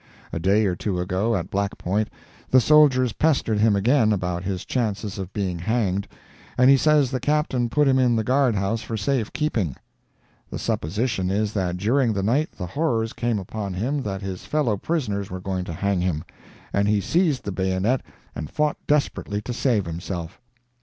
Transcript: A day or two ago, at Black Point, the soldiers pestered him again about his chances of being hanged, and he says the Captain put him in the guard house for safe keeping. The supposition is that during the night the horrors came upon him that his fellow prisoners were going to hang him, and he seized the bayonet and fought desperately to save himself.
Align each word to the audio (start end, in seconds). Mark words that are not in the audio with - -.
A 0.33 0.39
day 0.39 0.65
or 0.65 0.75
two 0.75 0.99
ago, 0.99 1.35
at 1.35 1.51
Black 1.51 1.77
Point, 1.77 2.09
the 2.49 2.59
soldiers 2.59 3.13
pestered 3.13 3.59
him 3.59 3.75
again 3.75 4.11
about 4.11 4.43
his 4.43 4.65
chances 4.65 5.19
of 5.19 5.31
being 5.31 5.59
hanged, 5.59 6.07
and 6.57 6.71
he 6.71 6.75
says 6.75 7.11
the 7.11 7.19
Captain 7.19 7.69
put 7.69 7.87
him 7.87 7.99
in 7.99 8.15
the 8.15 8.23
guard 8.23 8.55
house 8.55 8.81
for 8.81 8.97
safe 8.97 9.31
keeping. 9.31 9.75
The 10.49 10.57
supposition 10.57 11.29
is 11.29 11.53
that 11.53 11.77
during 11.77 12.13
the 12.13 12.23
night 12.23 12.49
the 12.53 12.65
horrors 12.65 13.13
came 13.13 13.37
upon 13.37 13.75
him 13.75 14.01
that 14.01 14.23
his 14.23 14.43
fellow 14.43 14.75
prisoners 14.75 15.29
were 15.29 15.39
going 15.39 15.65
to 15.65 15.73
hang 15.73 16.01
him, 16.01 16.23
and 16.73 16.87
he 16.87 16.99
seized 16.99 17.43
the 17.43 17.51
bayonet 17.51 18.01
and 18.35 18.49
fought 18.49 18.77
desperately 18.87 19.39
to 19.43 19.53
save 19.53 19.85
himself. 19.85 20.41